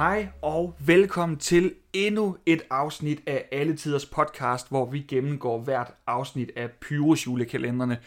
[0.00, 5.94] Hej og velkommen til endnu et afsnit af Alle Tiders podcast, hvor vi gennemgår hvert
[6.06, 7.98] afsnit af Pyros julekalenderne.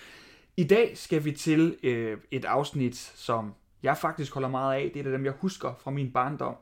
[0.57, 3.53] I dag skal vi til øh, et afsnit, som
[3.83, 4.91] jeg faktisk holder meget af.
[4.93, 6.55] Det er et af dem, jeg husker fra min barndom.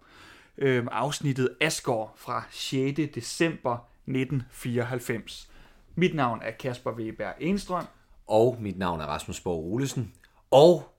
[0.57, 2.99] Øh, afsnittet Asgård fra 6.
[3.15, 5.51] december 1994.
[5.95, 7.85] Mit navn er Kasper Weber Enstrøm.
[8.27, 10.13] Og mit navn er Rasmus Borg Olesen.
[10.51, 10.95] Og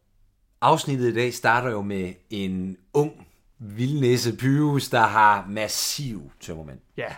[0.61, 3.27] afsnittet i dag starter jo med en ung
[3.63, 6.79] vildnæse Pyrus, der har massiv tømmermænd.
[6.97, 7.15] Ja.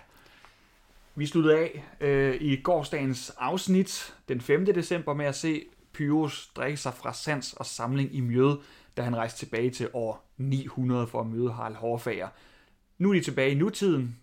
[1.15, 4.67] Vi sluttede af øh, i gårsdagens afsnit den 5.
[4.67, 8.59] december med at se Pyrus drikke sig fra sans og samling i Mjød,
[8.97, 12.29] da han rejste tilbage til år 900 for at møde Harald Hårfager.
[12.99, 14.19] Nu er de tilbage i nutiden,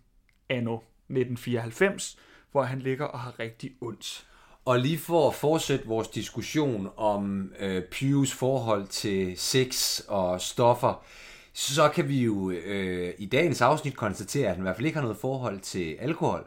[0.49, 2.19] anno 1994,
[2.51, 4.27] hvor han ligger og har rigtig ondt.
[4.65, 11.03] Og lige for at fortsætte vores diskussion om øh, Pyrus forhold til sex og stoffer,
[11.53, 14.95] så kan vi jo øh, i dagens afsnit konstatere, at han i hvert fald ikke
[14.97, 16.45] har noget forhold til alkohol.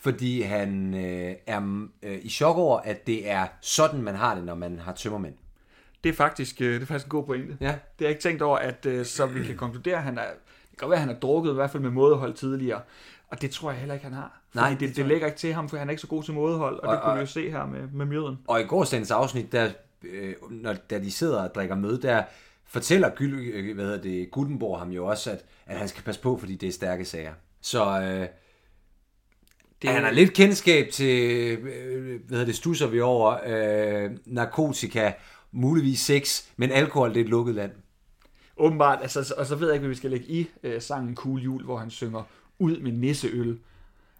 [0.00, 4.44] Fordi han øh, er øh, i chok over, at det er sådan, man har det,
[4.44, 5.34] når man har tømmermænd.
[6.04, 7.56] Det er faktisk, øh, det er faktisk en god pointe.
[7.60, 7.66] Ja.
[7.66, 10.22] Det har jeg ikke tænkt over, at øh, så vi kan konkludere, at han er,
[10.70, 12.80] det kan være, at han har drukket, i hvert fald med mådehold tidligere.
[13.30, 14.40] Og det tror jeg heller ikke, han har.
[14.50, 16.22] Fordi Nej, det, det det, lægger ikke til ham, for han er ikke så god
[16.22, 18.38] til mådehold, og, og Og- det kunne og- vi jo se her med, med mjøden.
[18.48, 19.70] Og i gårsdagens afsnit, der,
[20.02, 22.22] øh, når, da de sidder og drikker møde, der
[22.70, 26.20] fortæller Gyl, øh, hvad hedder det, Gutenborg ham jo også, at, at han skal passe
[26.20, 27.32] på, fordi det er stærke sager.
[27.60, 28.28] Så øh,
[29.82, 29.90] det...
[29.90, 31.62] han har lidt kendskab til, øh,
[32.26, 35.12] hvad hedder det, stusser vi over, øh, narkotika,
[35.52, 37.72] muligvis sex, men alkohol, det er et lukket land.
[38.56, 41.40] Åbenbart, altså, og så ved jeg ikke, hvad vi skal lægge i øh, sangen Cool
[41.40, 42.22] Jul, hvor han synger
[42.58, 43.58] ud med nisseøl.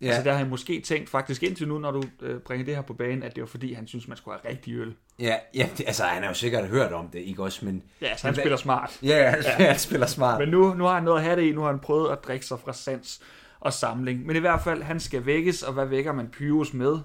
[0.00, 0.06] Ja.
[0.06, 2.82] Altså der har jeg måske tænkt faktisk indtil nu, når du øh, bringer det her
[2.82, 4.94] på banen, at det var fordi, han synes, man skulle have rigtig øl.
[5.20, 7.82] Ja, ja det, altså han har jo sikkert hørt om det, ikke også, men...
[8.00, 8.98] Ja, så han spiller smart.
[9.03, 9.66] Ja, han, ja.
[9.66, 10.41] han spiller smart.
[10.41, 12.19] Men nu, nu har han noget at have det i, nu har han prøvet at
[12.25, 13.20] drikke sig fra sans
[13.60, 14.26] og samling.
[14.26, 16.98] Men i hvert fald, han skal vækkes, og hvad vækker man Pyrus med?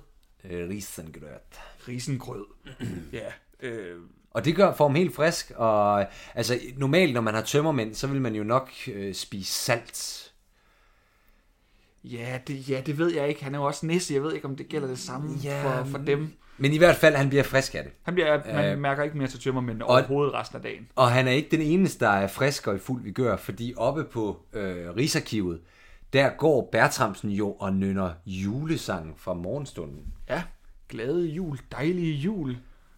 [0.49, 1.59] Øh, risengrøt.
[1.87, 2.45] Risengrød.
[3.13, 3.27] ja,
[3.59, 3.99] øh,
[4.31, 6.05] Og det gør form helt frisk, og
[6.35, 10.31] altså normalt, når man har tømmermænd, så vil man jo nok øh, spise salt.
[12.11, 13.43] Ja, det, ja, det ved jeg ikke.
[13.43, 14.13] Han er jo også nisse.
[14.13, 16.33] Jeg ved ikke, om det gælder det samme Ja, for, for dem.
[16.57, 17.91] Men i hvert fald, han bliver frisk af det.
[18.03, 20.87] Han bliver, man Øh, mærker ikke mere til tømmermændene overhovedet resten af dagen.
[20.95, 24.03] Og han er ikke den eneste, der er frisk og i fuld vigør, fordi oppe
[24.03, 25.59] på øh, Rigsarkivet,
[26.13, 30.03] der går Bertramsen jo og nynner julesangen fra morgenstunden.
[30.29, 30.43] Ja,
[30.89, 32.57] glade jul, dejlige jul.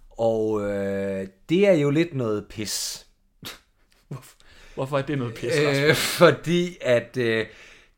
[0.10, 3.06] Og øh, det er jo lidt noget pis.
[4.76, 5.52] Hvorfor er det noget pis?
[5.58, 7.46] Øh, fordi at øh,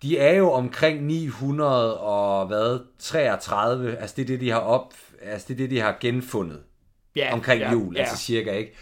[0.01, 4.93] de er jo omkring 900 og hvad, 33, altså det er det, de har op,
[5.21, 6.59] altså det er det, de har genfundet
[7.15, 8.01] ja, omkring ja, jul, ja.
[8.01, 8.73] altså cirka, ikke?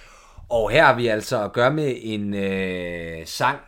[0.49, 3.59] Og her har vi altså at gøre med en øh, sang,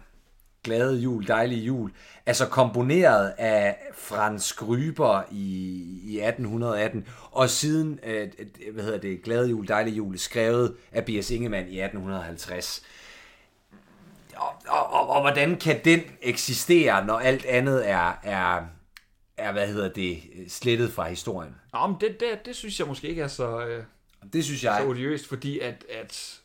[0.63, 1.91] Glade jul, dejlig jul,
[2.25, 5.65] altså komponeret af Frans Gryber i,
[6.03, 8.27] i 1818, og siden, øh,
[8.73, 11.31] hvad hedder det, Glade jul, dejlig jul, skrevet af B.S.
[11.31, 12.83] Ingemann i 1850.
[14.39, 18.61] Og, og, og, og hvordan kan den eksistere, når alt andet er, er,
[19.37, 20.17] er hvad hedder det,
[20.47, 21.55] slettet fra historien?
[21.73, 23.83] Nå, men det, det, det synes jeg måske ikke er så, øh,
[24.33, 24.77] Det synes jeg.
[24.81, 26.39] så odiøst, fordi at, at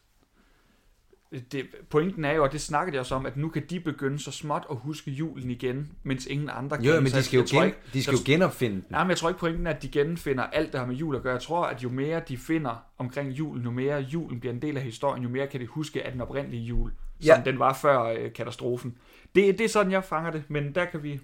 [1.53, 4.19] det, pointen er jo, og det snakkede jeg også om, at nu kan de begynde
[4.19, 6.87] så småt at huske julen igen, mens ingen andre kan.
[6.87, 8.85] Jo, men de skal jo, gen, ikke- de skal jeg- jo genopfinde den.
[8.91, 11.17] Nej, men jeg tror ikke pointen er, at de genfinder alt, der har med jul
[11.17, 11.33] at gøre.
[11.33, 14.77] Jeg tror, at jo mere de finder omkring julen, jo mere julen bliver en del
[14.77, 17.43] af historien, jo mere kan de huske af den oprindelige jul, som Ja.
[17.51, 18.95] den var før øh, katastrofen.
[19.35, 21.21] Det, det er sådan, jeg fanger det, men der kan vi,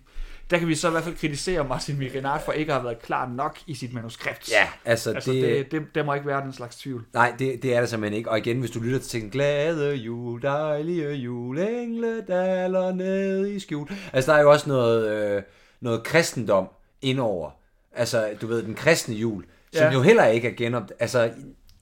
[0.50, 3.02] der kan vi så i hvert fald kritisere Martin Migrenat for ikke at have været
[3.02, 4.50] klar nok i sit manuskript.
[4.52, 7.04] Ja, altså, Altså, det, det, det, der må ikke være den slags tvivl.
[7.12, 8.30] Nej, det, det er det simpelthen ikke.
[8.30, 13.58] Og igen, hvis du lytter til den glade jul, dejlige jul, engle daler ned i
[13.60, 13.88] skjul.
[14.12, 15.42] Altså, der er jo også noget, øh,
[15.80, 16.68] noget kristendom
[17.02, 17.50] indover.
[17.92, 19.92] Altså, du ved, den kristne jul, som Ja.
[19.92, 20.90] jo heller ikke er genop...
[20.98, 21.30] Altså,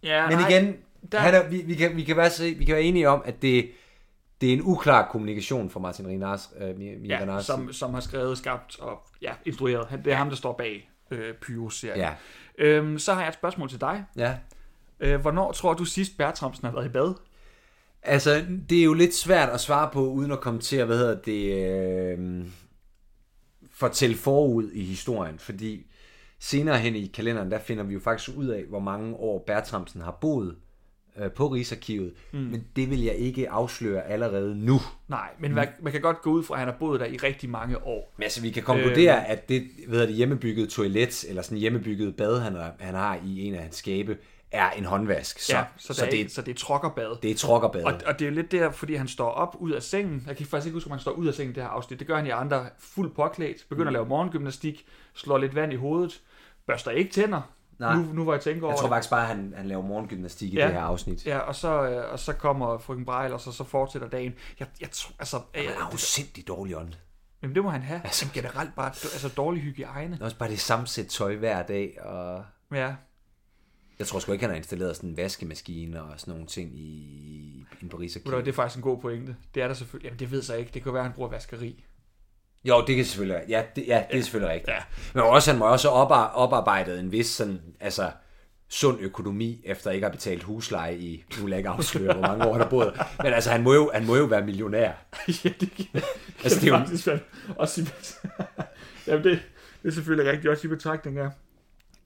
[0.03, 0.73] Ja, men nej, igen, der-
[1.13, 1.19] der...
[1.19, 3.69] han er, vi, vi, kan, vi, kan være, vi kan være enige om, at det,
[4.41, 6.51] det er en uklar kommunikation for Martin Rinars.
[6.59, 10.01] Øh, Mi- Mi- ja, som, som har skrevet, skabt og ja, instrueret.
[10.05, 11.99] Det er ham, der står bag øh, Pyro-serien.
[11.99, 12.15] Ja.
[12.59, 14.05] Øhm, så har jeg et spørgsmål til dig.
[14.17, 14.39] ja.
[15.01, 17.15] Øh, hvornår tror du sidst Bertramsen har været i bad?
[18.03, 20.99] Altså, det er jo lidt svært at svare på, uden at komme til at, hvad
[20.99, 21.69] hedder det,
[22.19, 22.47] øh,
[23.71, 25.87] fortælle forud i historien, fordi
[26.41, 30.01] senere hen i kalenderen, der finder vi jo faktisk ud af, hvor mange år Bertramsen
[30.01, 30.57] har boet
[31.21, 32.39] øh, på Rigsarkivet, mm.
[32.39, 34.81] men det vil jeg ikke afsløre allerede nu.
[35.09, 37.17] Nej, men man, man kan godt gå ud fra, at han har boet der i
[37.17, 38.15] rigtig mange år.
[38.17, 42.17] Men altså, vi kan konkludere, øh, at det hedder det, hjemmebyggede toilet, eller sådan hjemmebygget
[42.17, 44.17] bad, han har, han har i en af hans skabe,
[44.53, 45.41] er en håndvask.
[45.41, 47.17] Så, ja, så, så, det, det, er, så det er trokkerbad.
[47.23, 47.85] det er trokkerbad.
[47.85, 50.25] Og, og det er jo lidt der, fordi han står op ud af sengen.
[50.27, 51.99] Jeg kan faktisk ikke huske, om han står ud af sengen det her afsnit.
[51.99, 53.67] Det gør han i andre fuld påklædt.
[53.69, 54.87] Begynder at lave morgengymnastik.
[55.15, 56.21] Slår lidt vand i hovedet.
[56.67, 57.43] Børster ikke tænder.
[57.79, 57.97] Nej.
[57.97, 60.53] Nu, nu hvor jeg tænker over Jeg tror faktisk bare, at han, han laver morgengymnastik
[60.53, 60.65] i Ja.
[60.65, 61.27] det her afsnit.
[61.27, 64.35] Ja, og så, øh, og så kommer frøken Brejl, og så, så fortsætter dagen.
[64.61, 65.37] Jeg, jeg tror, altså...
[65.37, 66.93] Øh, Han har jo sindssygt dårlig ånd.
[67.43, 68.01] jamen, det må han have.
[68.05, 70.13] Altså, generelt bare altså, dårlig hygiejne.
[70.15, 72.95] Det er også bare det samme sæt tøj hver dag, og Ja,
[73.99, 77.65] jeg tror sgu ikke, han har installeret sådan en vaskemaskine og sådan nogle ting i
[77.83, 79.37] en Paris det er faktisk en god pointe.
[79.55, 80.05] Det er der selvfølgelig.
[80.09, 80.71] Jamen, det ved jeg ikke.
[80.75, 81.85] Det kan være, at han bruger vaskeri.
[82.69, 83.45] Jo, det kan selvfølgelig være.
[83.49, 84.77] Ja, det, ja, det er selvfølgelig rigtigt.
[84.77, 84.83] Ja.
[85.15, 88.11] Men også, han må også opar- oparbejdet en vis sådan, altså,
[88.69, 92.23] sund økonomi, efter ikke at have betalt husleje i, nu vil jeg ikke afsløre, hvor
[92.23, 93.01] mange år han har boet.
[93.23, 94.93] Men altså, han må jo, han må jo være millionær.
[95.45, 96.03] ja, det kan
[96.45, 97.09] Altså, det er jo, faktisk.
[97.57, 97.85] Også i,
[99.07, 99.43] Jamen, det,
[99.83, 100.51] det er selvfølgelig rigtigt.
[100.51, 101.31] Også i betragtning af...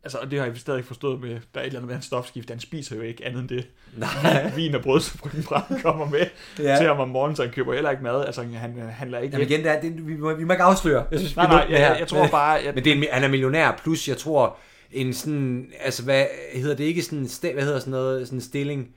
[0.05, 1.95] Altså, og det har jeg stadig ikke forstået med, der er et eller andet med
[1.95, 2.51] hans stofskift.
[2.51, 3.67] Han spiser jo ikke andet end det.
[3.97, 4.53] nej.
[4.57, 6.27] Vin og brød, som Brandt kommer med
[6.59, 6.77] Ja.
[6.77, 8.25] til ham om morgenen, så han køber heller ikke mad.
[8.27, 11.05] Altså, han handler ikke Jamen igen, det er, det, vi, må, vi må ikke afsløre.
[11.11, 12.75] Jeg synes, Nej, nej, jeg, jeg, jeg tror bare, at...
[12.75, 14.57] Men det er en, han er millionær, plus jeg tror,
[14.93, 18.95] en sådan, altså hvad hedder det ikke sådan, hvad hedder sådan noget, sådan en stilling,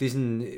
[0.00, 0.48] det er sådan, øh,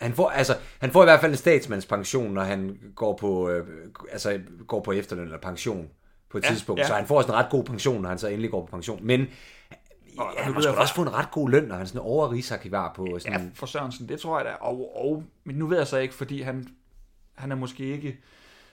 [0.00, 3.66] han får, altså, han får i hvert fald en statsmandspension, når han går på, øh,
[4.12, 5.88] altså, går på efterløn eller pension
[6.32, 6.86] på et Ja, tidspunkt, ja.
[6.86, 9.06] så han får sådan en ret god pension, når han så endelig går på pension,
[9.06, 9.26] men
[10.18, 12.32] Og- ja, han sgu da også få en ret god løn, når han sådan over
[12.32, 14.50] rigsarkivar på Ja, sådan, for Sørensen, det tror jeg da.
[14.60, 16.68] Og, og, men nu ved jeg så ikke, fordi han,
[17.34, 18.18] han er måske ikke,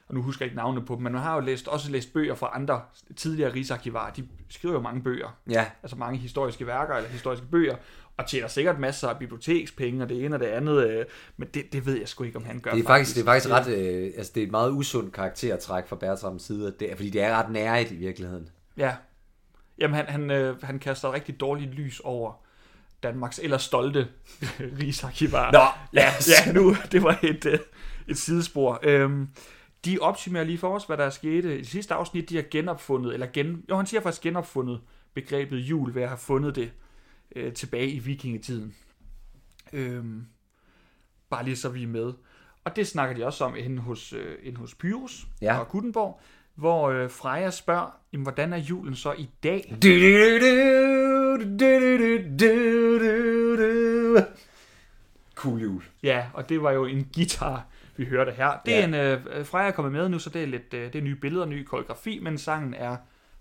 [0.08, 2.14] og nu husker jeg ikke navnene på dem, men man har jo læst, også læst
[2.14, 2.82] bøger fra andre
[3.16, 4.14] tidligere rigsarkivarer.
[4.14, 7.76] De skriver jo mange bøger, ja, altså mange historiske værker eller historiske bøger,
[8.20, 11.06] og tjener sikkert masser af bibliotekspenge og det ene og det andet, øh,
[11.38, 12.72] men det, det ved jeg sgu ikke, om han gør.
[12.72, 15.88] det er faktisk, det er faktisk ret, øh, altså det er et meget usundt karaktertræk
[15.88, 18.50] fra Bertrams side, det, er- fordi det er ret nærigt i virkeligheden.
[18.78, 18.96] Ja.
[19.80, 22.34] Jamen, han, han, øh, han kaster rigtig dårligt lys over
[23.04, 24.08] Danmarks ellers stolte
[24.82, 25.52] rigsarkivar.
[25.52, 25.60] Nå,
[26.02, 26.12] ja,
[26.46, 27.60] ja, nu, det var et, øh,
[28.08, 28.80] et sidespor.
[28.84, 29.28] Øhm,
[29.86, 32.30] de opsummerer lige for os, hvad der er sket i sidste afsnit.
[32.30, 34.80] De har genopfundet, eller gen, jo, han siger faktisk genopfundet
[35.14, 36.72] begrebet jul ved at have fundet det
[37.36, 38.76] øh, tilbage i vikingetiden.
[39.74, 40.26] Øhm,
[41.30, 42.14] bare lige så vi er med.
[42.64, 45.58] Og det snakker de også om inde hos, øh, inde hos Pyrus Ja.
[45.60, 46.22] og Gutenborg,
[46.56, 49.78] hvor øh, Freja spørger, jamen, hvordan er julen så i dag?
[49.84, 49.88] Du,
[52.40, 52.98] du,
[53.58, 54.20] du.
[55.36, 55.84] Cool jul.
[56.04, 57.66] Ja, og det var jo en guitar,
[57.98, 58.52] vi hørte her.
[58.66, 58.86] Det er Ja.
[58.86, 61.16] en, øh, Freja er kommet med nu, så det er lidt øh, det er nye
[61.16, 62.98] billeder, ny koreografi, men sangen er,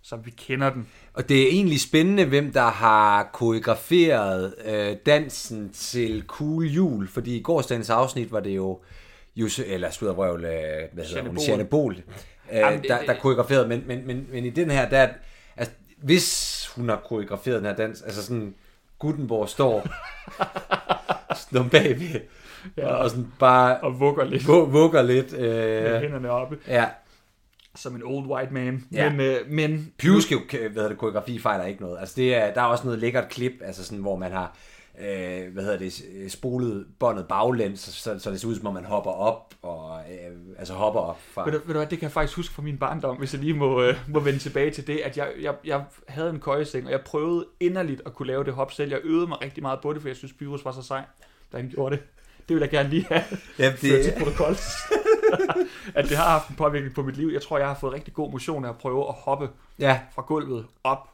[0.08, 0.88] som vi kender den.
[1.14, 7.36] Og det er egentlig spændende, hvem der har koreograferet øh, dansen til Cool Jul, fordi
[7.36, 8.78] i gårsdagens afsnit var det jo
[9.36, 10.50] Jose, eller Sludder Vrøvl, øh,
[10.92, 11.44] hvad hedder hun, Bohl.
[11.48, 11.96] Jeanne Bohl,
[12.52, 15.08] øh, Jamen, det- der, der koreograferede, men, men, men, men i den her, der,
[15.56, 18.54] altså, hvis hun har koreograferet den her dans, altså sådan,
[18.98, 19.86] Gutenborg står
[21.52, 22.20] sådan bagved,
[22.76, 22.86] ja.
[22.94, 25.32] og sådan bare Og vugger lidt vu- vugger lidt.
[25.32, 26.86] med Øh, hænderne oppe, ja,
[27.78, 28.84] som en old white man.
[28.92, 29.10] Ja.
[29.10, 31.98] Men, øh, men Pius, hvad hedder det, koreografi fejler ikke noget.
[32.00, 34.56] Altså det er, der er også noget lækkert klip, altså sådan, hvor man har
[35.00, 38.74] øh, hvad hedder det, spolet båndet baglæns, så, så, så det ser ud som om
[38.74, 41.44] man hopper op, og øh, altså hopper op fra...
[41.44, 43.42] ved du, ved du hvad, det kan jeg faktisk huske fra min barndom, hvis jeg
[43.42, 46.86] lige må, øh, må vende tilbage til det, at jeg, jeg, jeg havde en køjeseng,
[46.86, 48.90] og jeg prøvede inderligt at kunne lave det hop selv.
[48.90, 51.02] Jeg øvede mig rigtig meget på det, for jeg synes, Pyrus var så sej,
[51.52, 52.04] da han gjorde det.
[52.48, 53.22] Det vil jeg gerne lige have
[53.58, 54.54] Ja, ført til det, protokol.
[55.94, 57.30] at det har haft en påvirkning på mit liv.
[57.32, 60.22] Jeg tror, jeg har fået rigtig god motion af at prøve at hoppe ja, fra
[60.22, 61.10] gulvet op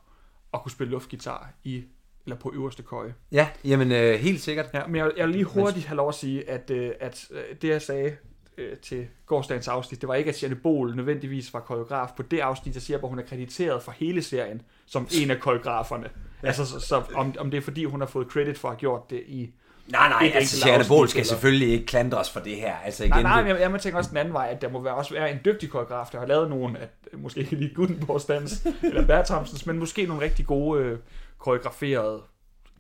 [0.53, 1.85] og kunne spille luftgitar i
[2.27, 3.15] eller på øverste køje.
[3.33, 4.67] ja, jamen øh, helt sikkert.
[4.75, 7.57] Ja, men jeg, jeg vil lige hurtigt have lov at sige, at, øh, at øh,
[7.63, 8.17] det jeg sagde
[8.59, 12.41] øh, til gårdsdagens afsnit, det var ikke, at Janne Bol nødvendigvis var koreograf på det
[12.41, 16.11] afsnit, jeg siger, hvor hun er krediteret for hele serien som en af koreograferne.
[16.43, 16.47] Ja.
[16.47, 18.81] Altså, så, så om, om det er fordi, hun har fået credit for at have
[18.81, 19.55] gjort det i...
[19.89, 22.75] Nej, nej, Et altså Sjerne afsnit, skal selvfølgelig ikke klandres for det her.
[22.85, 24.69] Altså igen, Nej, nej, det- men jeg, jeg tænker også den anden vej, at der
[24.71, 27.75] må være, også være en dygtig koreograf, der har lavet nogle, at, måske ikke lige
[27.75, 30.99] Gutenborgs dans, eller Bertramsens, men måske nogle rigtig gode øh,
[31.39, 32.23] koreograferede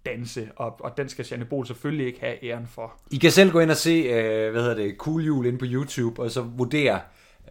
[0.06, 2.92] danse, og, og den skal Janne Bol selvfølgelig ikke have æren for.
[3.10, 5.64] I kan selv gå ind og se, øh, hvad hedder det, Cool Jul inde på
[5.68, 7.00] YouTube, og så vurdere...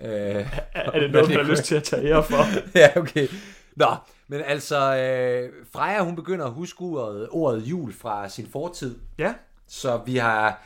[0.02, 2.46] Øh, Er, er det noget, man har lyst til at tage ære for?
[2.80, 3.28] ja, okay.
[3.76, 3.86] Nå,
[4.34, 9.00] men altså, øh, Freja, hun begynder at huske ordet, ordet jul fra sin fortid.
[9.18, 9.34] Ja,
[9.68, 10.62] Så vi har...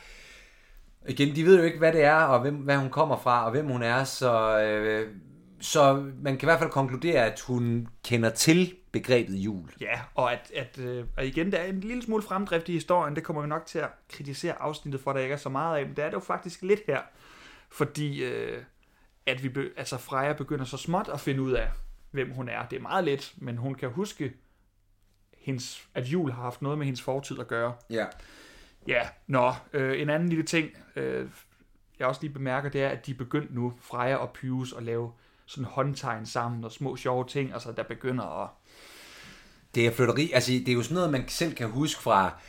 [1.08, 3.50] Igen, de ved jo ikke, hvad det er, og hvem, hvad hun kommer fra, og
[3.50, 5.08] hvem hun er, så, øh,
[5.60, 9.70] så man kan i hvert fald konkludere, at hun kender til begrebet jul.
[9.80, 13.16] Ja, og at, at øh, og igen, der er en lille smule fremdrift i historien,
[13.16, 15.86] det kommer vi nok til at kritisere afsnittet for, der ikke er så meget af,
[15.86, 17.00] men det er det jo faktisk lidt her,
[17.70, 18.62] fordi øh,
[19.26, 21.68] at vi be, altså Freja begynder så småt at finde ud af,
[22.10, 22.66] hvem hun er.
[22.66, 24.32] Det er meget let, men hun kan huske
[25.38, 27.74] hendes, at jul har haft noget med hendes fortid at gøre.
[27.90, 28.06] Ja.
[28.86, 31.28] Ja, nå, øh, en anden lille ting, øh,
[31.98, 34.82] jeg også lige bemærker, det er, at de er begyndt nu, Freja og Pius, at
[34.82, 35.12] lave
[35.46, 38.48] sådan håndtegn sammen og små sjove ting, altså der begynder at...
[39.74, 42.40] Det er flytteri, altså det er jo sådan noget, man selv kan huske fra...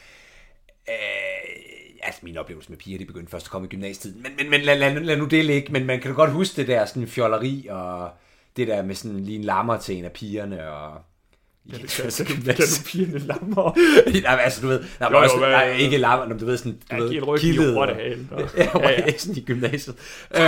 [0.90, 1.60] Øh,
[2.04, 4.16] altså min oplevelse med piger, de begyndte først at komme i gymnasiet.
[4.16, 6.68] Men, men, men lad, lad, lad, nu det ligge, men man kan godt huske det
[6.68, 8.12] der sådan fjolleri og
[8.60, 11.02] det der med sådan lige en lammer til en af pigerne og...
[11.72, 13.78] Kan, kan, kan, kan du pigerne lammer?
[14.24, 16.96] nej, altså du ved, nej, Jo, også, nej, ikke lammer, men du ved sådan, du
[16.96, 17.90] Ja, ved, i kildet og- og-
[18.58, 18.90] Ja, Ja, ja.
[19.08, 19.96] ja, sådan i gymnasiet.
[20.38, 20.42] Øh,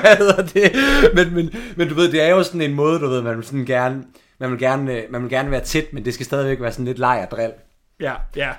[0.00, 0.72] Hvad hedder det?
[1.14, 3.44] Men, men, men du ved, det er jo sådan en måde, du ved, man vil
[3.44, 4.04] sådan gerne,
[4.38, 6.84] man vil gerne, øh, man vil gerne være tæt, men det skal stadigvæk være sådan
[6.84, 7.52] lidt leg og drill.
[8.00, 8.52] Ja, ja.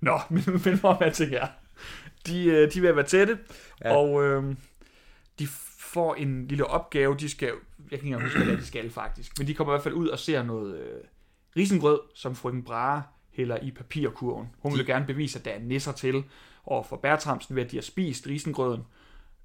[0.00, 1.46] Nå, men, men hvor man tænker, er,
[2.26, 3.38] de, øh, de at være tætte,
[3.84, 3.88] ja.
[3.88, 3.96] Ja.
[3.96, 4.42] og øh,
[5.38, 5.48] de
[5.80, 7.50] får en lille opgave, de skal,
[7.90, 9.94] jeg kan ikke engang huske, hvad de skal faktisk, men de kommer i hvert fald
[9.94, 11.00] ud og ser noget øh,
[11.56, 14.46] risengrød, som frøken Brahe hælder i papirkurven.
[14.58, 16.24] Hun vil gerne bevise, at der er nisser til
[16.64, 18.82] over for Bertramsen ved, at de har spist risengrøden,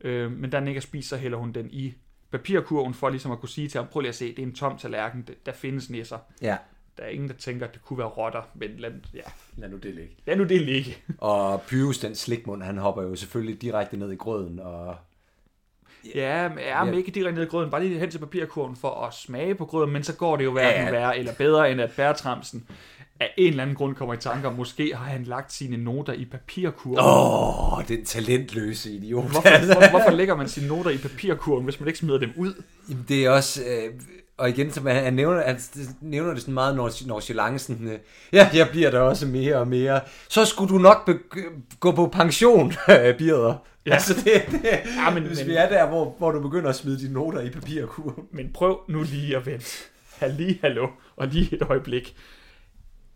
[0.02, 1.94] øh, men da den ikke er spist, så hælder hun den i
[2.32, 4.56] papirkurven, for ligesom at kunne sige til ham, prøv lige at se, det er en
[4.56, 6.18] tom tallerken, der findes nisser.
[6.42, 6.58] Ja,
[6.98, 9.22] Der er ingen, der tænker, at det kunne være rotter, men lad, ja,
[9.58, 10.16] lad nu det ligge.
[10.26, 10.98] lad nu det ligge.
[11.18, 14.98] Og Pyrus, den slikmund, han hopper jo selvfølgelig direkte ned i grøden, og
[16.16, 16.92] Ja, men er Ja.
[16.98, 19.92] ikke direkte ned i grøden, bare lige hen til papirkurven for at smage på grøden,
[19.94, 20.92] men så går det jo hverken ja.
[20.92, 22.64] værre eller bedre, end at Bertramsen
[23.20, 26.14] af en eller anden grund kommer i tanke om, måske har han lagt sine noter
[26.14, 27.00] i papirkurven.
[27.00, 29.24] åh, oh, den talentløse idiot.
[29.24, 32.64] Hvorfor, hvor, hvorfor lægger man sine noter i papirkurven, hvis man ikke smider dem ud?
[32.90, 33.62] Jamen, det er også...
[33.64, 33.94] Øh,
[34.42, 35.60] og igen, som han, han, nævner, han
[36.02, 38.00] nævner det sådan meget nonch- nonchalant, sådan, øh,
[38.34, 40.02] ja, jeg bliver der også mere og mere.
[40.30, 41.10] Så skulle du nok
[41.80, 42.74] gå på pension,
[43.18, 43.56] Birder.
[43.86, 43.94] Ja.
[43.94, 44.62] Altså, det, det,
[44.98, 47.42] Ja, men- hvis men- vi er der, hvor, hvor du begynder at smide dine noter
[47.42, 48.26] i papirkurven.
[48.32, 49.66] Men prøv nu lige at vente.
[50.18, 52.16] Halli, hallo, og lige et øjeblik.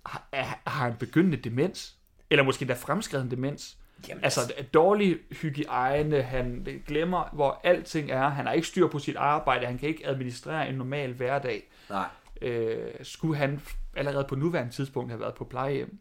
[0.05, 0.27] Har,
[0.67, 1.93] har han begyndende demens?
[2.29, 3.75] Eller måske der fremskreden demens?
[4.09, 8.29] Jamen, Altså dårlig hygiejne, han glemmer, hvor alting er.
[8.29, 11.63] Han har ikke styr på sit arbejde, han kan ikke administrere en normal hverdag.
[11.89, 12.07] Nej.
[12.41, 13.61] Øh, skulle han
[13.95, 15.99] allerede på nuværende tidspunkt have været på plejehjem?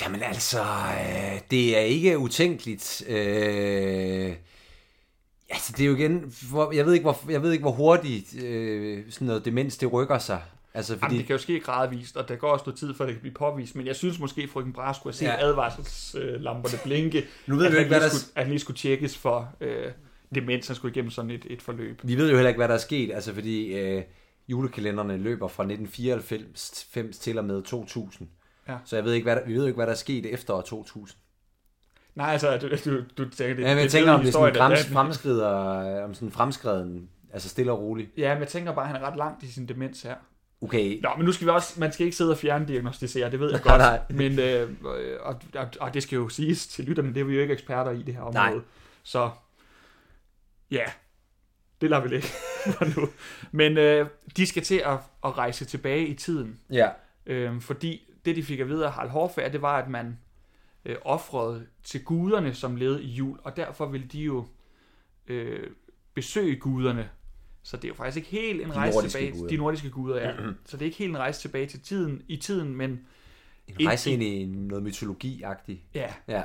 [0.00, 3.02] Jamen altså, øh, det er ikke utænkeligt.
[3.08, 4.36] Øh,
[5.50, 8.42] altså, det er jo igen, hvor, jeg ved ikke, hvor, jeg ved ikke, hvor hurtigt
[8.42, 10.42] øh, sådan noget demens, det rykker sig.
[10.74, 11.04] Altså, Fordi...
[11.04, 13.20] Jamen, det kan jo ske gradvist, og der går også noget tid, før det kan
[13.20, 15.46] blive påvist, men jeg synes måske, at frøken Bras skulle have set Ja.
[15.48, 17.24] advarselslamperne blinke.
[17.46, 19.92] Nu ved at vi ikke, hvad der- skulle, at han lige skulle tjekkes for øh,
[20.34, 22.00] demens, han skulle igennem sådan et, et forløb.
[22.04, 24.02] vi ved jo heller ikke, hvad der er sket, altså fordi øh,
[24.48, 28.28] julekalenderne løber fra 1994 til og med 2000.
[28.68, 28.76] Ja.
[28.84, 30.54] Så jeg ved ikke, hvad der, vi ved jo ikke, hvad der er sket efter
[30.54, 31.18] år 2000.
[32.14, 34.32] Nej, altså, du, du, du tænker, det, Ja, men jeg det tænker, om det er
[34.32, 38.10] sådan frems, fremskrider, om sådan en fremskreden, altså stille og roligt.
[38.16, 40.14] Ja, men jeg tænker bare, at han er ret langt i sin demens her.
[40.62, 43.50] Okay, Nå, men nu skal vi også, man skal ikke sidde og fjerndiagnostisere, det ved
[43.50, 43.78] jeg godt.
[43.78, 44.00] nej.
[44.10, 44.70] Men, øh,
[45.20, 47.90] og, og, og, det skal jo siges til lytterne, det er vi jo ikke eksperter
[47.90, 48.34] i det her område.
[48.34, 48.64] Nej.
[49.02, 49.30] Så,
[50.70, 50.84] ja,
[51.80, 52.28] det lader vi ligge
[52.78, 53.08] for nu.
[53.50, 56.90] Men øh, de skal til at, at rejse tilbage i tiden, ja.
[57.26, 60.18] øh, fordi det, de fik at vide af Harald Hårfærd, det var, at man
[60.84, 64.46] øh, offrede til guderne som led i jul, og derfor ville de jo
[65.26, 65.70] øh,
[66.14, 67.10] besøge guderne.
[67.62, 69.32] Så det er jo faktisk ikke helt en De rejse tilbage.
[69.32, 69.48] guder.
[69.48, 70.32] De nordiske guder, ja.
[70.66, 72.90] Så det er ikke helt en rejse tilbage til tiden, i tiden, men
[73.80, 75.78] En rejse ind i noget mytologi-agtigt.
[75.94, 76.06] ja.
[76.28, 76.42] Ja.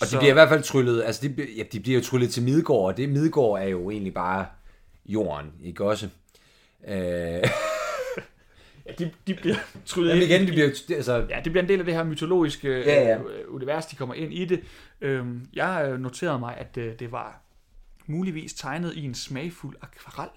[0.00, 2.04] Og de Så- bliver i hvert fald tryllet, altså de, bliver- ja, de bliver jo
[2.04, 4.46] tryllet til Midgård, og det Midgård er jo egentlig bare
[5.06, 6.08] jorden, ikke også?
[6.88, 6.94] Øh,
[8.86, 9.54] Ja, de, de bliver
[9.86, 12.68] tryllet jamen igen, de bliver, altså, Ja, det bliver en del af det her mytologiske
[12.68, 13.18] Ja, ja.
[13.18, 14.60] øh, univers, de kommer ind i det.
[15.00, 17.42] Øhm, jeg øh, noterede mig, at øh, det var
[18.08, 20.28] muligvis tegnet i en smagfuld akvarel.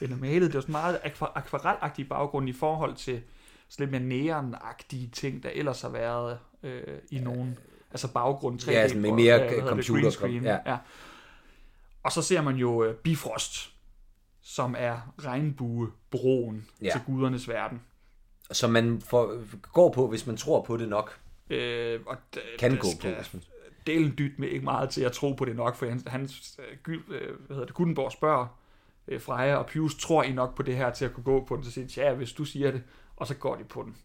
[0.00, 0.42] Eller malet.
[0.42, 3.22] Det var sådan meget akva- akvarelagtig baggrund i forhold til
[3.68, 7.58] sådan lidt mere neonagtige ting, der ellers har været øh, i nogen...
[7.90, 8.70] Altså baggrund 3D.
[8.70, 10.58] Ja, sådan med mere hedder det, computer- screen, ja.
[10.66, 10.76] ja.
[12.02, 13.72] Og så ser man jo øh, Bifrost,
[14.42, 16.90] som er regnbuebroen Ja.
[16.92, 17.80] til gudernes verden.
[18.52, 19.40] som man får,
[19.72, 21.18] går på, hvis man tror på det nok.
[21.50, 23.42] Øh, og d- Kan gå skal på, hvis man...
[23.86, 26.94] delen dyt med ikke meget til at tro på det nok, for han, hans, øh,
[26.94, 27.00] øh,
[27.46, 28.58] hvad hedder det, Gutenborg spørger
[29.08, 31.56] øh, Freja og Pius, tror I nok på det her til at kunne gå på
[31.56, 31.64] den?
[31.64, 32.82] Så siger de, ja, hvis du siger det,
[33.16, 33.96] og så går de på den.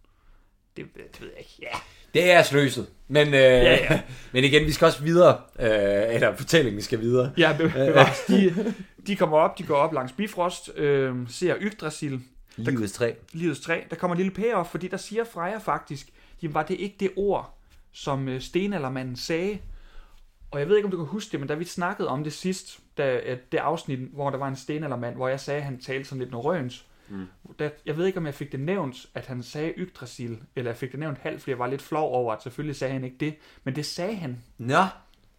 [0.78, 1.56] Det, det ved jeg ikke.
[1.62, 1.78] Ja,
[2.14, 2.88] Det er sløset.
[3.08, 4.02] Men, øh, ja, ja.
[4.34, 5.42] men igen, vi skal også videre.
[5.60, 7.32] Øh, eller fortællingen skal videre.
[7.38, 8.20] ja be, bevares.
[8.28, 8.74] De,
[9.08, 12.20] de kommer op, de går op langs Bifrost, øh, ser Yggdrasil,
[12.56, 13.14] Livets træ.
[13.34, 13.82] livets træ.
[13.90, 16.08] Der kommer en lille payoff, fordi der siger Freja faktisk,
[16.42, 17.58] jamen var det ikke det ord,
[17.92, 19.58] som øh, stenaldermanden sagde?
[20.52, 22.34] Og jeg ved ikke, om du kan huske det, men da vi snakkede om det
[22.34, 23.20] sidst, da,
[23.52, 26.32] det afsnit, hvor der var en stenaldermand, hvor jeg sagde, at han talte sådan lidt
[26.32, 27.28] norrøns, mm.
[27.60, 30.78] da, jeg ved ikke, om jeg fik det nævnt, at han sagde Yggdrasil, eller jeg
[30.78, 33.18] fik det nævnt halvt, fordi jeg var lidt flov over, at selvfølgelig sagde han ikke
[33.20, 34.38] det, men det sagde han.
[34.58, 34.84] Nå,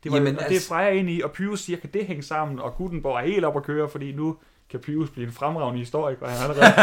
[0.04, 2.22] Det var, Jamen, og det altså- Freja ind i, og Pyrus siger, kan det hænge
[2.22, 4.36] sammen, og Gutenborg er helt op at køre, fordi nu
[4.70, 6.74] kan Pyrus blive en fremragende historiker, og han er allerede,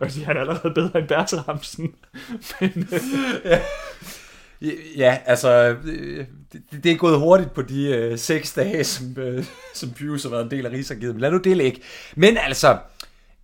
[0.00, 1.94] jeg sige, han er allerede bedre end Bertramsen.
[2.60, 2.88] Men,
[3.44, 3.58] øh,
[4.96, 9.44] Ja, altså, øh, det, det er gået hurtigt på de øh, seks dage, som, øh,
[9.74, 11.14] som Pius har været en del af Rigsarkivet.
[11.14, 11.80] Men lad nu det ligge.
[12.16, 12.78] Men altså,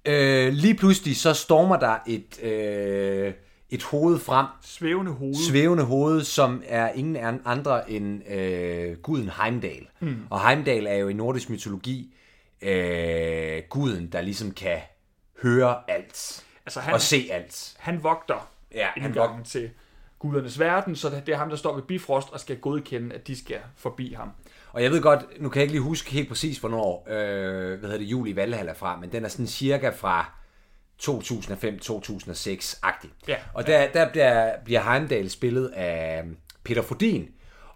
[0.05, 3.33] øh, lige pludselig så stormer der et, øh,
[3.71, 5.35] et hoved frem, svævende hoved.
[5.51, 9.87] svævende hoved, som er ingen an- andre end øh, guden Heimdall.
[10.01, 10.17] Mm.
[10.31, 12.15] Og Heimdall er jo i nordisk mytologi
[12.63, 14.79] øh, guden, der ligesom kan
[15.43, 17.75] høre alt altså, han, og se alt.
[17.79, 19.71] han vogter Ja, han indgangen til
[20.25, 23.39] gudernes verden, så det er ham, der står ved Bifrost og skal godkende, at de
[23.39, 24.31] skal forbi ham.
[24.73, 27.81] Og jeg ved godt, nu kan jeg ikke lige huske helt præcis, hvornår øh, hvad
[27.81, 30.35] hedder det, jul i Valhall er fra, men den er sådan cirka fra
[31.03, 33.11] 2005-2006-agtig.
[33.29, 33.37] Ja.
[33.55, 36.25] Og der, der bliver, bliver Heimdall spillet af
[36.65, 37.29] Peter Fordin.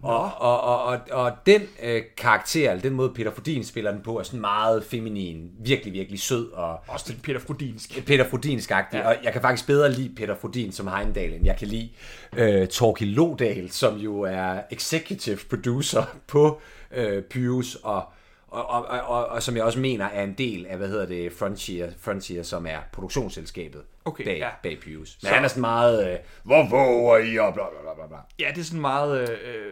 [0.03, 4.01] Og, og, og, og, og den øh, karakter, eller den måde Peter Fordin spiller den
[4.01, 8.05] på, er sådan meget feminin, virkelig, virkelig sød og Også til Peter Frodinsk.
[8.05, 9.07] Peter Frodinsk ja.
[9.07, 11.89] og jeg kan faktisk bedre lide Peter Frodin som Heimdall, end jeg kan lide
[12.37, 18.03] øh, Torkild Lodal, som jo er executive producer på øh, Pyrus, og,
[18.47, 21.05] og, og, og, og, og som jeg også mener er en del af, hvad hedder
[21.05, 24.49] det, Frontier, Frontier som er produktionsselskabet Okay, bag, ja.
[24.63, 25.17] bag Pyrus.
[25.21, 28.07] Men Så- han er sådan meget, øh, hvor våger I, og bla bla bla bla
[28.07, 28.17] bla.
[28.39, 29.71] Ja, det er sådan meget øh,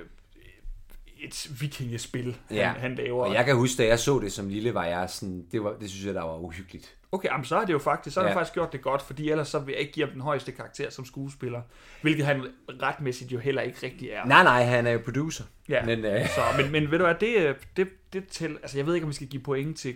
[1.19, 2.69] et vikingespil, han, Ja.
[2.69, 3.25] han laver.
[3.25, 5.73] Og jeg kan huske, da jeg så det som lille, var jeg sådan, det, var,
[5.81, 6.95] det synes jeg, der var uhyggeligt.
[7.11, 8.31] Okay, jamen, så har det jo faktisk, så har Ja.
[8.33, 8.37] ja.
[8.39, 10.89] faktisk gjort det godt, fordi ellers så vil jeg ikke give ham den højeste karakter
[10.89, 11.61] som skuespiller,
[12.01, 12.45] hvilket han
[12.81, 14.25] retmæssigt jo heller ikke rigtig er.
[14.25, 15.43] Nej, nej, han er jo producer.
[15.69, 15.85] Ja.
[15.85, 18.85] Men, øh, Så, men, men ved du hvad, det, øh, det, det til, altså jeg
[18.85, 19.95] ved ikke, om vi skal give point til,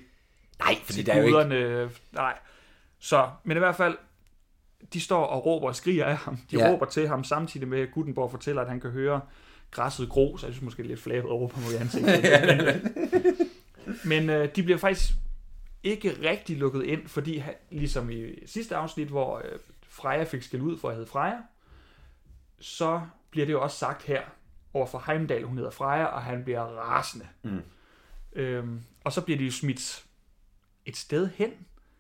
[0.59, 1.33] nej, fordi til der er jo ikke...
[1.37, 2.37] guderne, nej.
[2.99, 3.97] Så, men i hvert fald,
[4.93, 6.37] de står og råber og skriger af ham.
[6.51, 6.69] De Ja.
[6.71, 9.21] råber til ham, samtidig med, at Gutenborg fortæller, at han kan høre
[9.71, 12.91] græsset gro, så jeg synes måske det er lidt flabet over på mig i ansigtet.
[14.11, 15.11] men øh, de bliver faktisk
[15.83, 20.77] ikke rigtig lukket ind, fordi ligesom i sidste afsnit, hvor øh, Freja fik skæld ud
[20.77, 21.37] for at hedde Freja,
[22.59, 24.21] så bliver det jo også sagt her
[24.73, 27.27] over for Heimdall, hun hedder Freja, og han bliver rasende.
[27.43, 27.61] Mm.
[28.33, 30.05] Øhm, og så bliver de jo smidt
[30.85, 31.49] et sted hen.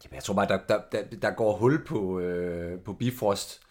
[0.03, 3.61] Jamen, jeg tror bare, der, der, der, der går hul på, øh, på Bifrost,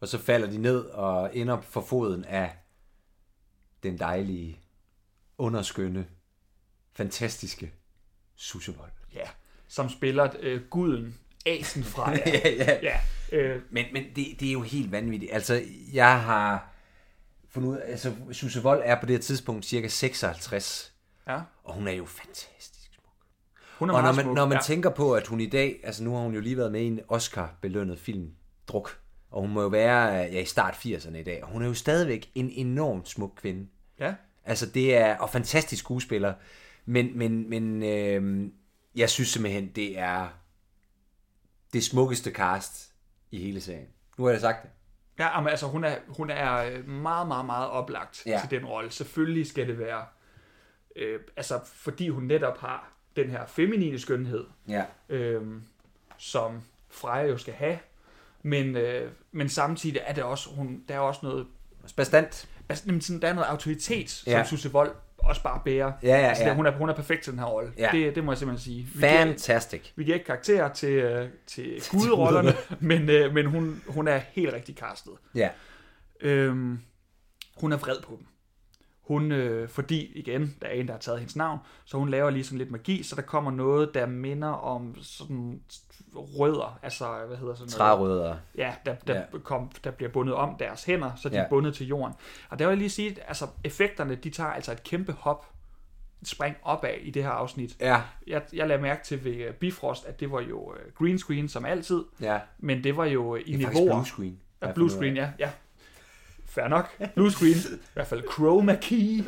[0.00, 2.56] og så falder de ned og ender for foden af
[3.82, 4.60] den dejlige,
[5.38, 6.06] underskønne,
[6.92, 7.72] fantastiske
[8.36, 8.90] Sussevold.
[9.14, 9.28] Ja,
[9.68, 12.18] som spiller øh, guden Asen Freja.
[12.44, 12.78] ja, ja.
[12.82, 13.00] ja,
[13.32, 15.32] øh, Men, men det, det er jo helt vanvittigt.
[15.32, 15.62] Altså,
[15.92, 16.68] jeg har
[17.48, 20.92] fundet ud af, altså, Sussevold er på det her tidspunkt cirka 56,
[21.28, 21.40] ja.
[21.64, 23.14] og hun er jo fantastisk smuk.
[23.78, 24.36] Hun er Og når man, smuk.
[24.36, 24.62] når man ja.
[24.62, 26.86] tænker på, at hun i dag, altså nu har hun jo lige været med i
[26.86, 28.34] en Oscar-belønnet film,
[28.68, 31.66] Druk, og hun må jo være ja, i start 80'erne i dag, og hun er
[31.66, 33.68] jo stadigvæk en enormt smuk kvinde.
[33.98, 34.14] Ja,
[34.44, 36.34] Altså det er, og fantastisk skuespiller,
[36.84, 38.50] men, men, men øh,
[38.96, 40.28] jeg synes simpelthen, det er
[41.72, 42.92] det smukkeste cast
[43.30, 43.88] i hele serien.
[44.18, 44.70] Nu har jeg sagt det.
[45.18, 48.30] ja men altså hun er, hun er øh, meget, meget, meget oplagt Ja.
[48.30, 48.40] ja.
[48.40, 48.90] til den rolle.
[48.90, 50.04] Selvfølgelig skal det være,
[50.96, 54.84] øh, altså fordi hun netop har den her feminine skønhed, Ja.
[55.08, 55.42] øh,
[56.18, 57.78] som Freja jo skal have,
[58.42, 61.46] men, øh, men samtidig er det også, hun, der er også noget,
[61.96, 62.48] Bestandt.
[62.68, 64.44] altså, jamen, sådan, der er noget autoritet, som Ja.
[64.44, 65.92] Susse Vold også bare bærer.
[66.02, 66.48] Ja, ja, altså, ja.
[66.48, 67.72] det- Hun, er, hun er perfekt til den her rolle.
[67.78, 67.88] Ja.
[67.92, 68.88] Det, det må jeg simpelthen sige.
[68.94, 69.90] Vi giver, Fantastic.
[69.96, 74.52] vi giver ikke karakter til, øh, til guderollerne, men, øh, men hun, hun er helt
[74.52, 75.12] rigtig castet.
[75.34, 75.48] Ja.
[76.20, 76.78] Øhm,
[77.56, 78.26] hun er vred på dem.
[79.10, 82.30] Hun, øh, fordi igen, der er en, der har taget hendes navn, så hun laver
[82.30, 85.60] lige sådan lidt magi, så der kommer noget, der minder om sådan
[86.14, 87.70] rødder, altså hvad hedder sådan noget?
[87.72, 88.36] Trærødder.
[88.56, 89.38] Ja, der, der, Ja.
[89.38, 91.42] Kom, der bliver bundet om deres hænder, så de Ja.
[91.44, 92.14] er bundet til jorden.
[92.48, 95.46] Og der vil jeg lige sige, altså effekterne, de tager altså et kæmpe hop,
[96.24, 97.76] spring opad i det her afsnit.
[97.80, 98.02] Ja.
[98.26, 101.48] Jeg, jeg lagde mærke til ved øh, Bifrost, at det var jo øh, green screen
[101.48, 102.38] som altid, Ja.
[102.58, 103.92] men det var jo øh, i Det er niveauer.
[103.92, 104.40] blue screen.
[104.62, 105.30] Ja, blue screen, ja.
[105.38, 105.50] ja.
[106.50, 106.96] Fair nok.
[107.14, 107.54] Blue screen.
[107.54, 109.22] I hvert fald chroma key.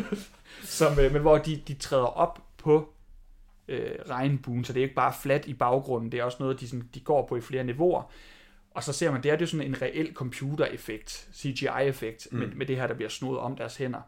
[0.62, 2.92] Som, øh, men hvor de, de træder op på
[3.68, 6.68] øh, regnbuen, så det er ikke bare flat i baggrunden, det er også noget, de,
[6.68, 8.12] sådan, de går på i flere niveauer.
[8.70, 12.38] Og så ser man, det er jo sådan en reel computer-effekt, CGI-effekt, mm.
[12.38, 14.00] med, med det her, der bliver snodet om deres hænder.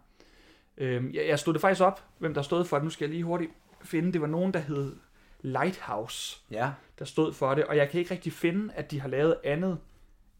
[0.79, 2.85] Øhm, jeg, jeg stod det faktisk op, hvem der stod for det.
[2.85, 3.51] Nu skal jeg lige hurtigt
[3.83, 4.13] finde.
[4.13, 4.97] Det var nogen, der hed
[5.41, 6.71] Lighthouse Ja.
[6.99, 9.79] der stod for det, og jeg kan ikke rigtig finde, at de har lavet andet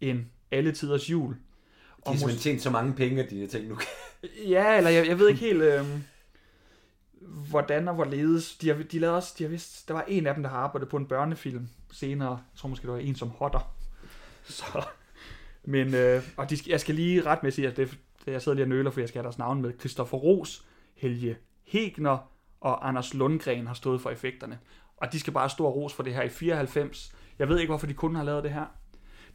[0.01, 1.37] end alle tiders jul.
[2.07, 3.87] De har simpelthen tjent så mange penge, at de har tænkt, nu kan...
[4.49, 5.63] Ja, eller jeg, jeg ved ikke helt...
[5.63, 5.85] Øh,
[7.51, 8.57] hvordan og hvorledes.
[8.57, 10.59] De har, de lavede også, de har vist, der var en af dem, der har
[10.59, 12.31] arbejdet på en børnefilm senere.
[12.31, 13.75] Jeg tror måske, det var en som hotter.
[14.45, 14.85] Så,
[15.65, 18.69] men, øh, og de, jeg skal lige ret med at det, jeg sidder lige og
[18.69, 19.73] nøler, for jeg skal have deres navn med.
[19.81, 20.65] Christoffer Ros,
[20.95, 24.59] Helge Hegner og Anders Lundgren har stået for effekterne.
[24.97, 27.15] Og de skal bare have stor ros for det her i 94.
[27.39, 28.65] Jeg ved ikke, hvorfor de kun har lavet det her.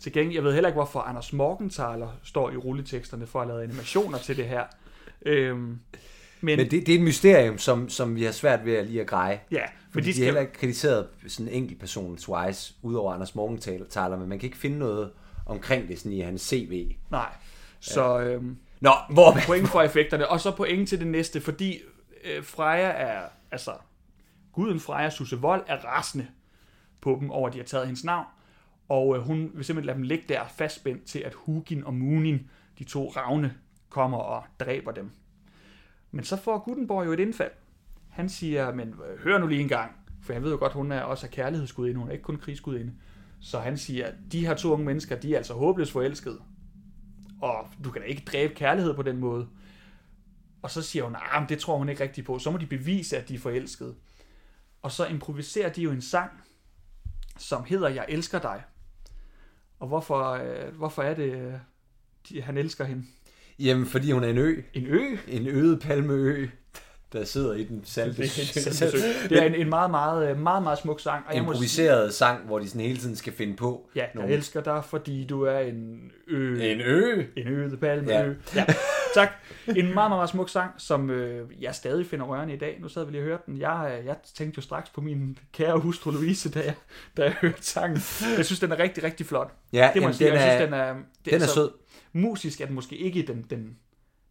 [0.02, 3.64] Til gengæld, jeg ved heller ikke, hvorfor Anders Morgenthaler står i rulleteksterne for at lave
[3.64, 4.64] animationer til det her.
[5.26, 5.80] Øhm, men,
[6.42, 9.08] Men det, det er et mysterium, som, som vi har svært ved at lige at
[9.08, 9.42] greje.
[9.52, 12.18] ja, For men de, de de er heller skal, ikke kritiseret sådan en enkelt person
[12.18, 15.12] twice, udover Anders Morgenthaler, men man kan ikke finde noget
[15.46, 16.92] omkring det sådan i hans CV.
[17.10, 17.30] nej.
[17.80, 19.38] Så øhm, Nå, hvor...
[19.46, 21.80] point for effekterne, og så point til det næste, fordi
[22.24, 23.72] øh, Freja er, altså,
[24.52, 26.28] guden Freja Susse Vold er rasende
[27.02, 28.26] på dem over, at de har taget hendes navn,
[28.91, 32.49] og øh, hun vil simpelthen lade dem ligge der fastspændt til, at Hugin og Munin,
[32.80, 33.54] de to ravne,
[33.89, 35.12] kommer og dræber dem.
[36.12, 37.51] Men så får Gutenborg jo et indfald.
[38.10, 39.91] Han siger, men øh, hør nu lige en gang,
[40.23, 42.93] for han ved jo godt, hun er også er kærlighedsgudinde, hun er ikke kun krigsgudinde.
[43.39, 46.41] Så han siger, de her to unge mennesker, de er altså håbløst forelskede.
[47.41, 49.47] Og du kan da ikke dræbe kærlighed på den måde.
[50.62, 52.39] Og så siger hun, ah, at det tror hun ikke rigtigt på.
[52.39, 53.95] Så må de bevise, at de er forelskede.
[54.82, 56.32] Og så improviserer de jo en sang,
[57.38, 58.63] som hedder Jeg elsker dig.
[59.82, 61.54] Og hvorfor, øh, hvorfor er det, øh,
[62.30, 63.04] de, han elsker hende?
[63.60, 64.62] Jamen, fordi hun er en ø.
[64.74, 65.00] En ø?
[65.28, 66.48] En øde palmeø,
[67.13, 68.38] der sidder i den salte Det
[69.26, 71.26] er, det er en, en meget, meget, øh, meget, meget smuk sang.
[71.28, 74.00] Og jeg må sige, improviseret sang, hvor de sådan hele tiden skal finde på ja,
[74.00, 76.60] jeg nogle- elsker dig, fordi du er en ø.
[76.62, 77.24] En ø?
[77.36, 78.12] En øde palme.
[78.12, 78.26] Ja.
[78.56, 78.65] Ja.
[79.15, 79.30] Tak.
[79.67, 82.78] En meget, meget, meget smuk sang, som øh, jeg stadig finder rørende i dag.
[82.82, 83.58] Nu sad vi lige og hørte den.
[83.58, 86.74] Jeg, øh, jeg tænkte jo straks på min kære hustru Louise, da jeg,
[87.17, 88.00] da jeg hørte sangen.
[88.38, 89.52] Jeg synes, den er rigtig, rigtig flot.
[89.74, 90.28] Ja, Det må jeg sige.
[90.30, 90.93] den, Jeg er, synes, den er,
[91.26, 91.71] det, den er sød.
[92.13, 93.76] Musisk er den måske ikke den, den,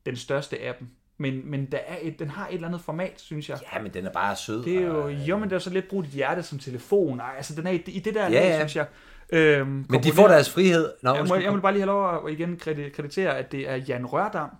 [0.06, 0.88] den største af dem.
[1.18, 3.58] Men, men der er et, den har et eller andet format, synes jeg.
[3.74, 4.64] Ja, men den er bare sød.
[4.64, 6.58] Det er jo, og, øh, jo, men det er så lidt brugt dit hjerte som
[6.58, 7.20] telefon.
[7.20, 8.58] Ej, altså, den er i, i det der Ja, lag, ja.
[8.58, 8.86] synes jeg.
[9.32, 10.92] Øhm, Men de får deres frihed.
[11.02, 13.70] Nå, jeg må, jeg må bare lige have lov at igen kredi- kreditere, at det
[13.70, 14.50] er Jan Rørdam,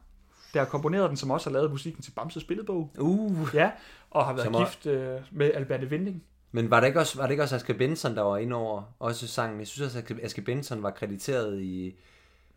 [0.55, 2.91] der har komponeret den, som også har lavet musikken til Bamses billedbog.
[2.99, 3.49] Uh.
[3.55, 3.71] Ja,
[4.11, 6.23] og har været Som gift øh, med Alberte Vinding.
[6.53, 8.83] Men var det ikke også, var det ikke også Asger Benson, der var inde over
[8.99, 9.59] også sangen?
[9.59, 11.95] Jeg synes også, at Asger Benson var krediteret i...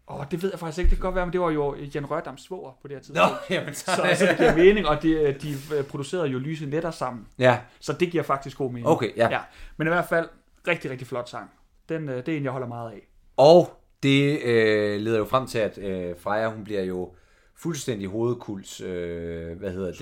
[0.08, 2.12] Og det ved jeg faktisk ikke, det kan godt være, men det var jo Jan
[2.12, 3.34] Rørdams svoger på det her tidspunkt.
[3.50, 7.28] jamen Så, så det giver mening, og de, de øh, producerede jo Lyse Netter sammen.
[7.40, 8.88] Ja, Så det giver faktisk god mening.
[8.88, 9.30] okay, ja.
[9.30, 9.40] ja.
[9.78, 10.30] Men i hvert fald,
[10.68, 11.50] rigtig, rigtig flot sang.
[11.90, 13.08] Den, øh, det er en, jeg holder meget af.
[13.38, 17.12] Og det øh, leder jo frem til, at øh, Freja, hun bliver jo
[17.58, 19.98] fuldstændig hovedkuls, øh, hvad hedder det?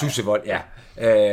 [0.00, 0.60] Susse Wold, ja.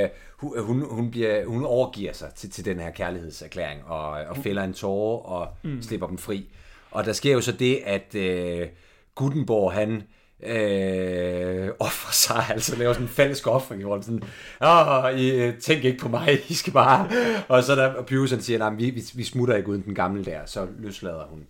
[0.04, 4.64] Øh, hun, hun, bliver, hun overgiver sig til, til den her kærlighedserklæring, og, og fælder
[4.64, 5.82] en tårer og mm.
[5.82, 6.50] slipper dem fri.
[6.92, 8.68] Og der sker jo så det, at øh,
[9.16, 10.04] Gutenborg, han
[10.44, 14.24] øh, offrer sig, altså laver sådan en falsk offring, hvor han sådan,
[14.62, 17.10] Åh, I, tænk ikke på mig, I skal bare...
[17.50, 20.26] Og så der Pius, han siger, nej, vi, vi, vi smutter ikke uden den gamle
[20.26, 21.48] der, så løslader hun,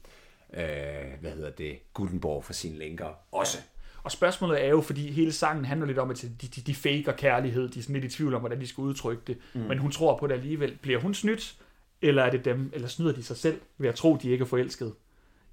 [0.54, 0.64] øh,
[1.22, 3.58] hvad hedder det, Gutenborg for sine lænker også.
[4.04, 7.12] Og spørgsmålet er jo, fordi hele sangen handler lidt om, at de, de, de faker
[7.12, 7.70] kærlighed.
[7.70, 9.38] De er sådan lidt i tvivl om, hvordan de skal udtrykke det.
[9.54, 9.60] Mm.
[9.62, 10.78] Men hun tror på det alligevel.
[10.82, 11.56] Bliver hun snydt,
[12.02, 14.46] eller er det dem, eller snyder de sig selv ved at tro, de ikke er
[14.48, 14.94] forelsket?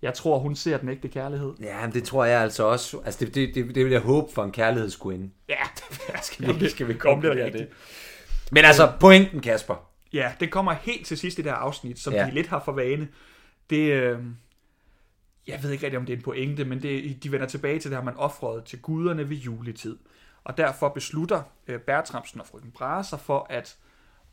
[0.02, 1.52] Jeg tror, hun ser den ægte kærlighed.
[1.60, 4.32] Ja, men det tror jeg altså også, altså det, det, det, det vil jeg håbe
[4.32, 5.30] for en kærlighedsgudinde.
[5.48, 5.54] Ja,
[6.22, 7.68] Skal Jamen, vi, det- skal vi om det det?
[8.52, 9.74] Men altså, pointen, Kasper.
[10.12, 12.26] ja, det kommer helt til sidst i det her afsnit, som ja.
[12.26, 13.08] de lidt har for vane.
[13.70, 14.18] Det, øh,
[15.46, 17.90] jeg ved ikke rigtig, om det er en pointe, men det, de vender tilbage til
[17.90, 19.98] det her, man offrede til guderne ved juletid.
[20.44, 23.76] Og derfor beslutter øh, Bertramsen og frøken Brahe sig for at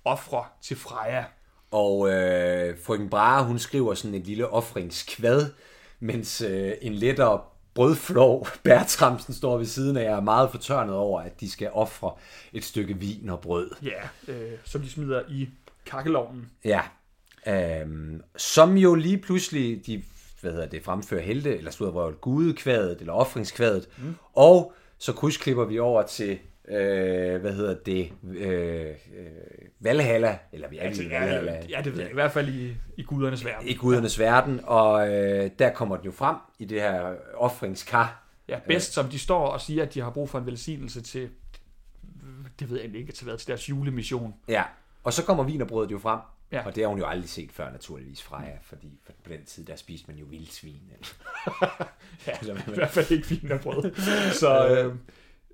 [0.05, 1.25] ofre til Freja.
[1.71, 5.51] Og øh, frøken Brahe, hun skriver sådan et lille offringskvad,
[5.99, 7.41] mens øh, en lettere
[7.73, 12.13] brødflov, Bertramsen, står ved siden af og er meget fortørnet over, at de skal ofre
[12.53, 13.71] et stykke vin og brød.
[13.83, 15.49] Ja, øh, som de smider i
[15.85, 16.51] kakkelovnen.
[16.65, 16.81] Ja.
[17.47, 20.03] Øhm, som jo lige pludselig, de
[20.41, 24.15] hvad hedder det, fremfører helte, eller slutter røvet gudekvadet, eller offringskvadet, mm.
[24.33, 28.95] og så krydsklipper vi over til, øh, hvad hedder det, øh, øh,
[29.79, 32.11] Valhalla, eller vi er Altså, i Valhalla, ja, ja, det ved jeg.
[32.11, 33.67] I hvert fald i, i gudernes verden.
[33.67, 38.23] i gudernes verden, og øh, der kommer den jo frem i det her offringskar.
[38.47, 41.29] Ja, bedst som de står og siger, at de har brug for en velsignelse til,
[42.59, 44.33] det ved jeg ikke, til, hvad, til deres julemission.
[44.47, 44.63] Ja,
[45.03, 46.19] og så kommer vinerbrødet jo frem,
[46.51, 46.65] Ja.
[46.65, 49.45] og det har hun jo aldrig set før naturligvis fra jer, fordi for på den
[49.45, 50.81] tid, der spiste man jo vildsvin.
[52.27, 53.91] Ja, Eller hvad i man- hvert fald ikke wienerbrød.
[54.33, 54.95] Så, øh,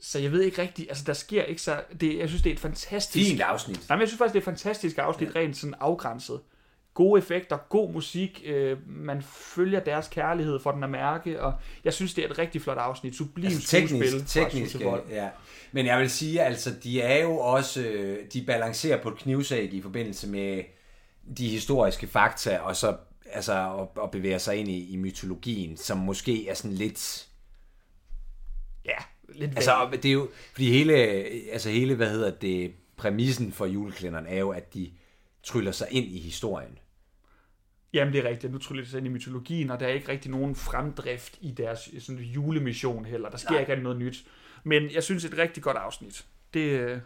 [0.02, 2.54] så jeg ved ikke rigtigt, altså der sker ikke så, det, jeg synes det er
[2.54, 3.30] et fantastisk...
[3.30, 3.90] Fint afsnit.
[3.90, 5.40] Nej, men jeg synes faktisk, det er et fantastisk afsnit, ja.
[5.40, 6.40] rent sådan afgrænset.
[6.94, 11.54] gode effekter, god musik, øh, man følger deres kærlighed for den at mærke, og
[11.84, 13.16] jeg synes, det er et rigtig flot afsnit.
[13.16, 15.04] Sublim Altså, teknisk, teknisk, Wold.
[15.10, 15.30] ja.
[15.72, 19.74] Men jeg vil sige, altså, de er jo også, øh, de balancerer på et knivsæg
[19.74, 20.64] i forbindelse med
[21.38, 25.98] de historiske fakta, og så altså, og, og bevæger sig ind i, i mytologien, som
[25.98, 27.28] måske er sådan lidt,
[28.86, 28.98] Ja,
[29.30, 30.94] lidt altså, det er jo, fordi hele,
[31.52, 34.92] altså hele, hvad hedder det, præmissen for juleklænderen er jo, at de
[35.44, 36.78] tryller sig ind i historien.
[37.94, 38.54] Jamen, det er rigtigt.
[38.54, 41.52] Nu tror jeg, det ind i mytologien, og der er ikke rigtig nogen fremdrift i
[41.52, 43.30] deres sådan, julemission heller.
[43.30, 43.60] Der sker Nej.
[43.60, 44.26] ikke rigtig noget nyt.
[44.64, 46.26] Men jeg synes, et rigtig godt afsnit.
[46.54, 47.00] Det, øh,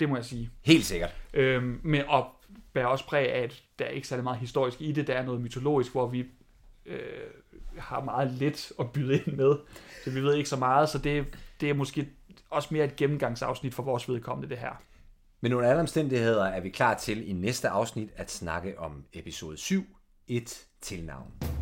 [0.00, 0.50] det må jeg sige.
[0.62, 1.14] Helt sikkert.
[1.34, 2.26] Øhm, men og
[2.72, 5.06] bærer også præg af, at der er ikke særlig meget historisk i det.
[5.06, 6.24] Der er noget mytologisk, hvor vi
[6.86, 6.98] øh,
[7.78, 9.56] har meget lidt at byde ind med.
[10.04, 11.26] Så vi ved ikke så meget, så det,
[11.60, 12.08] det er måske
[12.50, 14.82] også mere et gennemgangsafsnit for vores vedkommende, det her.
[15.40, 19.56] Men under alle omstændigheder er vi klar til i næste afsnit at snakke om episode
[19.56, 19.84] 7,
[20.28, 21.61] et tilnavn.